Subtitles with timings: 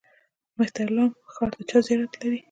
[0.57, 2.39] مهترلام ښار د چا زیارت لري؟